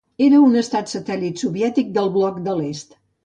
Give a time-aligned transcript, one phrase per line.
[0.27, 2.99] Era un estat satèl·lit soviètic del bloc de l'Est.